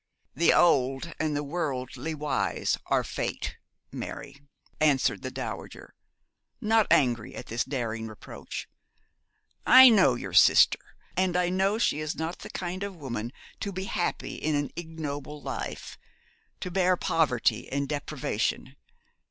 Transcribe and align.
'The 0.33 0.51
old 0.51 1.13
and 1.19 1.35
the 1.35 1.43
worldly 1.43 2.15
wise 2.15 2.75
are 2.87 3.03
Fate, 3.03 3.57
Mary,' 3.91 4.41
answered 4.79 5.21
the 5.21 5.29
dowager, 5.29 5.93
not 6.59 6.87
angry 6.89 7.35
at 7.35 7.45
this 7.45 7.63
daring 7.63 8.07
reproach. 8.07 8.67
'I 9.67 9.89
know 9.89 10.15
your 10.15 10.33
sister; 10.33 10.79
and 11.15 11.37
I 11.37 11.49
know 11.49 11.77
she 11.77 11.99
is 11.99 12.15
not 12.15 12.39
the 12.39 12.49
kind 12.49 12.81
of 12.81 12.95
woman 12.95 13.31
to 13.59 13.71
be 13.71 13.83
happy 13.83 14.37
in 14.37 14.55
an 14.55 14.71
ignoble 14.75 15.39
life 15.39 15.99
to 16.61 16.71
bear 16.71 16.97
poverty 16.97 17.71
and 17.71 17.87
deprivation. 17.87 18.75